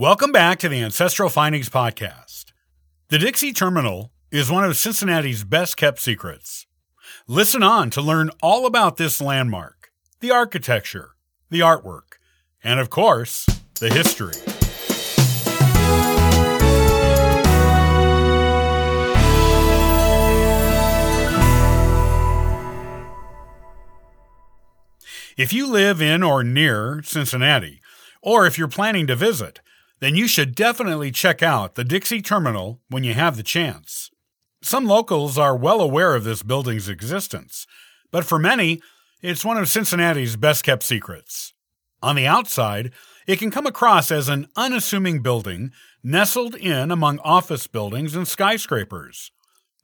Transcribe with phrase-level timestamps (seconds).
[0.00, 2.52] Welcome back to the Ancestral Findings Podcast.
[3.08, 6.68] The Dixie Terminal is one of Cincinnati's best kept secrets.
[7.26, 9.90] Listen on to learn all about this landmark,
[10.20, 11.16] the architecture,
[11.50, 12.20] the artwork,
[12.62, 13.44] and of course,
[13.80, 14.38] the history.
[25.36, 27.80] If you live in or near Cincinnati,
[28.22, 29.60] or if you're planning to visit,
[30.00, 34.10] then you should definitely check out the Dixie Terminal when you have the chance.
[34.62, 37.66] Some locals are well aware of this building's existence,
[38.10, 38.80] but for many,
[39.22, 41.52] it's one of Cincinnati's best kept secrets.
[42.02, 42.92] On the outside,
[43.26, 49.32] it can come across as an unassuming building nestled in among office buildings and skyscrapers.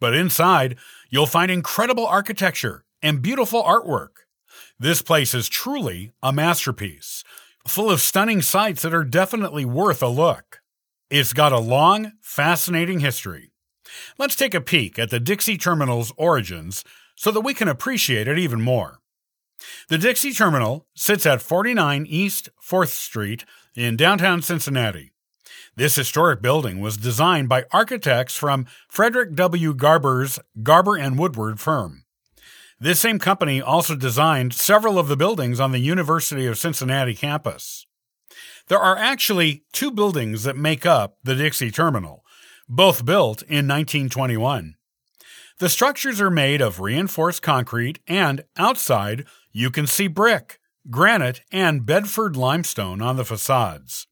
[0.00, 0.76] But inside,
[1.10, 4.24] you'll find incredible architecture and beautiful artwork.
[4.78, 7.24] This place is truly a masterpiece,
[7.66, 10.60] full of stunning sights that are definitely worth a look.
[11.10, 13.52] It's got a long, fascinating history.
[14.18, 16.84] Let's take a peek at the Dixie Terminal's origins
[17.16, 18.98] so that we can appreciate it even more.
[19.88, 23.44] The Dixie Terminal sits at 49 East 4th Street
[23.76, 25.12] in downtown Cincinnati.
[25.76, 29.74] This historic building was designed by architects from Frederick W.
[29.74, 32.03] Garber's Garber and Woodward firm.
[32.84, 37.86] This same company also designed several of the buildings on the University of Cincinnati campus.
[38.68, 42.26] There are actually two buildings that make up the Dixie Terminal,
[42.68, 44.74] both built in 1921.
[45.60, 50.58] The structures are made of reinforced concrete, and outside you can see brick,
[50.90, 54.06] granite, and Bedford limestone on the facades.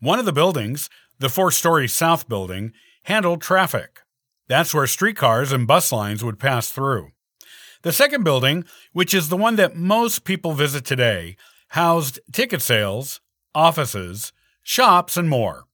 [0.00, 2.72] One of the buildings, the four story South Building,
[3.04, 4.00] handled traffic.
[4.48, 7.12] That's where streetcars and bus lines would pass through.
[7.82, 11.36] The second building, which is the one that most people visit today,
[11.68, 13.20] housed ticket sales,
[13.54, 15.64] offices, shops, and more.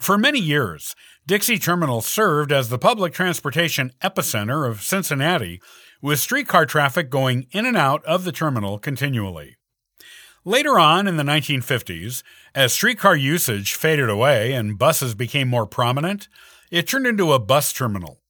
[0.00, 5.60] For many years, Dixie Terminal served as the public transportation epicenter of Cincinnati,
[6.00, 9.56] with streetcar traffic going in and out of the terminal continually.
[10.44, 12.24] Later on in the 1950s,
[12.56, 16.26] as streetcar usage faded away and buses became more prominent,
[16.72, 18.21] it turned into a bus terminal.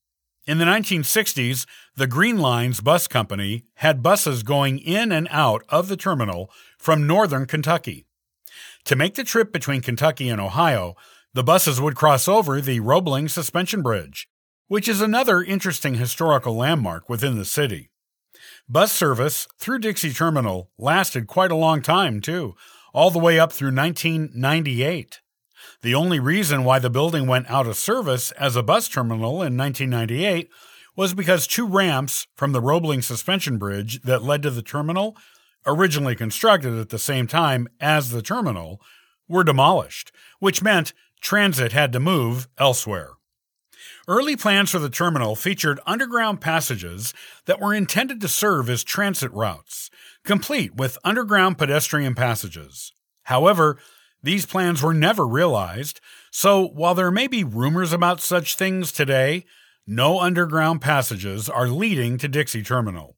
[0.45, 1.65] In the 1960s,
[1.95, 7.07] the Green Lines Bus Company had buses going in and out of the terminal from
[7.07, 8.05] northern Kentucky.
[8.83, 10.95] To make the trip between Kentucky and Ohio,
[11.33, 14.27] the buses would cross over the Roebling Suspension Bridge,
[14.67, 17.89] which is another interesting historical landmark within the city.
[18.67, 22.53] Bus service through Dixie Terminal lasted quite a long time, too,
[22.93, 25.21] all the way up through 1998.
[25.81, 29.57] The only reason why the building went out of service as a bus terminal in
[29.57, 30.49] 1998
[30.95, 35.17] was because two ramps from the Roebling suspension bridge that led to the terminal,
[35.65, 38.81] originally constructed at the same time as the terminal,
[39.27, 43.11] were demolished, which meant transit had to move elsewhere.
[44.07, 47.13] Early plans for the terminal featured underground passages
[47.45, 49.89] that were intended to serve as transit routes,
[50.25, 52.91] complete with underground pedestrian passages.
[53.23, 53.77] However,
[54.23, 55.99] these plans were never realized,
[56.31, 59.45] so while there may be rumors about such things today,
[59.85, 63.17] no underground passages are leading to Dixie Terminal.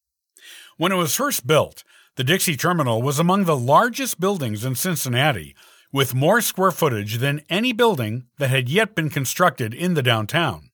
[0.77, 1.83] When it was first built,
[2.16, 5.55] the Dixie Terminal was among the largest buildings in Cincinnati,
[5.93, 10.72] with more square footage than any building that had yet been constructed in the downtown.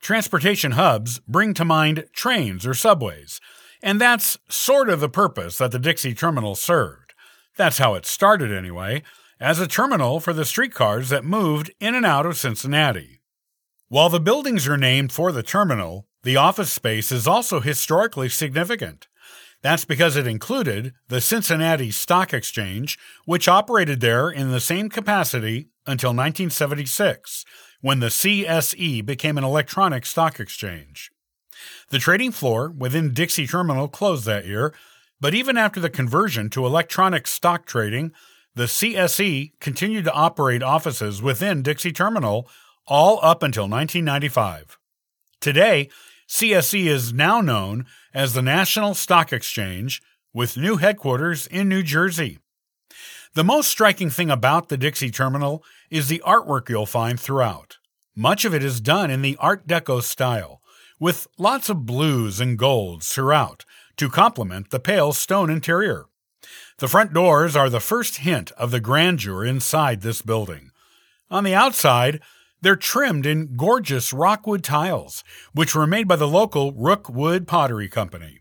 [0.00, 3.40] Transportation hubs bring to mind trains or subways,
[3.82, 7.14] and that's sort of the purpose that the Dixie Terminal served.
[7.56, 9.02] That's how it started, anyway
[9.40, 13.20] as a terminal for the streetcars that moved in and out of Cincinnati.
[13.88, 19.08] While the buildings are named for the terminal, the office space is also historically significant.
[19.62, 25.68] That's because it included the Cincinnati Stock Exchange, which operated there in the same capacity
[25.86, 27.44] until 1976,
[27.80, 31.10] when the CSE became an electronic stock exchange.
[31.90, 34.74] The trading floor within Dixie Terminal closed that year,
[35.20, 38.12] but even after the conversion to electronic stock trading,
[38.54, 42.48] the CSE continued to operate offices within Dixie Terminal
[42.86, 44.78] all up until 1995.
[45.40, 45.88] Today,
[46.28, 50.00] CSE is now known as the National Stock Exchange
[50.32, 52.38] with new headquarters in New Jersey.
[53.34, 57.78] The most striking thing about the Dixie Terminal is the artwork you'll find throughout.
[58.14, 60.60] Much of it is done in the Art Deco style,
[61.00, 63.64] with lots of blues and golds throughout
[63.96, 66.06] to complement the pale stone interior.
[66.78, 70.70] The front doors are the first hint of the grandeur inside this building.
[71.30, 72.20] On the outside,
[72.60, 78.40] they're trimmed in gorgeous Rookwood tiles, which were made by the local Rookwood Pottery Company.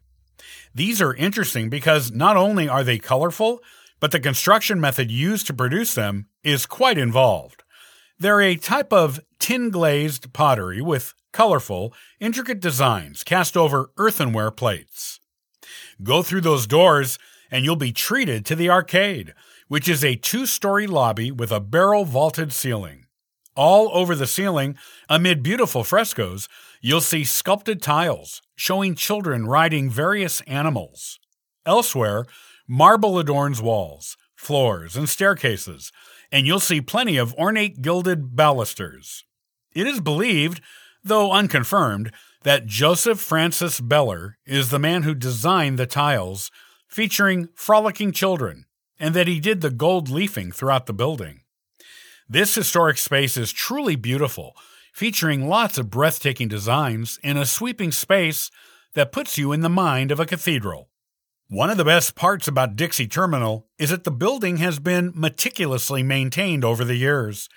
[0.74, 3.60] These are interesting because not only are they colorful,
[4.00, 7.64] but the construction method used to produce them is quite involved.
[8.18, 15.20] They're a type of tin glazed pottery with colorful, intricate designs cast over earthenware plates.
[16.02, 17.20] Go through those doors
[17.54, 19.32] and you'll be treated to the arcade,
[19.68, 23.06] which is a two story lobby with a barrel vaulted ceiling.
[23.56, 24.76] All over the ceiling,
[25.08, 26.50] amid beautiful frescoes,
[26.82, 31.20] you'll see sculpted tiles showing children riding various animals.
[31.64, 32.26] Elsewhere,
[32.68, 35.92] marble adorns walls, floors, and staircases,
[36.32, 39.26] and you'll see plenty of ornate gilded balusters.
[39.76, 40.60] It is believed,
[41.04, 42.12] though unconfirmed,
[42.42, 46.50] that Joseph Francis Beller is the man who designed the tiles
[46.94, 48.66] featuring frolicking children,
[49.00, 51.42] and that he did the gold leafing throughout the building.
[52.30, 54.56] This historic space is truly beautiful,
[54.94, 58.52] featuring lots of breathtaking designs in a sweeping space
[58.94, 60.90] that puts you in the mind of a cathedral.
[61.50, 66.04] One of the best parts about Dixie Terminal is that the building has been meticulously
[66.04, 67.50] maintained over the years.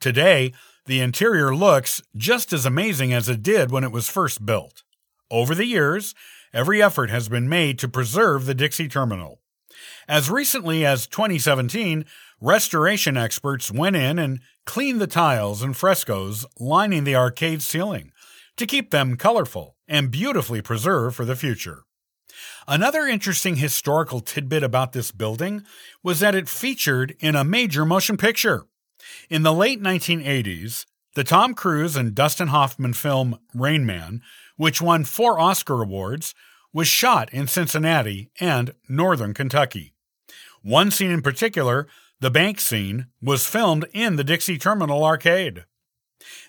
[0.00, 0.52] Today,
[0.86, 4.82] the interior looks just as amazing as it did when it was first built.
[5.30, 6.12] Over the years,
[6.52, 9.40] every effort has been made to preserve the Dixie Terminal.
[10.08, 12.04] As recently as 2017,
[12.40, 18.12] restoration experts went in and cleaned the tiles and frescoes lining the arcade ceiling
[18.56, 21.84] to keep them colorful and beautifully preserved for the future.
[22.68, 25.64] Another interesting historical tidbit about this building
[26.02, 28.66] was that it featured in a major motion picture.
[29.28, 34.22] In the late 1980s, the Tom Cruise and Dustin Hoffman film Rain Man,
[34.60, 36.34] which won four Oscar awards,
[36.70, 39.94] was shot in Cincinnati and northern Kentucky.
[40.60, 41.88] One scene in particular,
[42.20, 45.64] the bank scene, was filmed in the Dixie Terminal Arcade.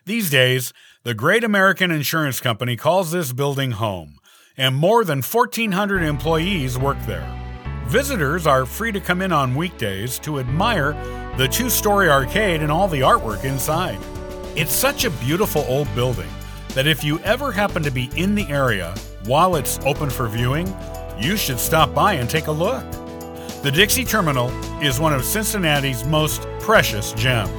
[0.03, 0.73] These days,
[1.03, 4.19] the Great American Insurance Company calls this building home,
[4.57, 7.25] and more than 1,400 employees work there.
[7.85, 10.91] Visitors are free to come in on weekdays to admire
[11.37, 13.99] the two story arcade and all the artwork inside.
[14.57, 16.27] It's such a beautiful old building
[16.73, 18.95] that if you ever happen to be in the area
[19.25, 20.73] while it's open for viewing,
[21.19, 22.83] you should stop by and take a look.
[23.63, 24.49] The Dixie Terminal
[24.81, 27.51] is one of Cincinnati's most precious gems.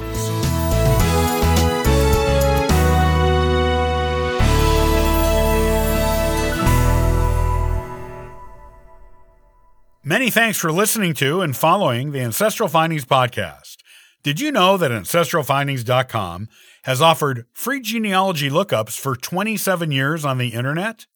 [10.05, 13.77] Many thanks for listening to and following the Ancestral Findings podcast.
[14.25, 16.49] Did you know that AncestralFindings.com
[16.83, 21.07] has offered free genealogy lookups for 27 years on the internet?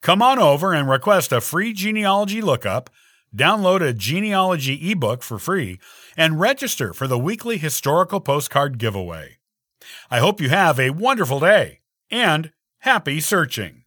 [0.00, 2.90] Come on over and request a free genealogy lookup,
[3.34, 5.78] download a genealogy ebook for free,
[6.16, 9.38] and register for the weekly historical postcard giveaway.
[10.10, 11.80] I hope you have a wonderful day
[12.10, 13.81] and happy searching.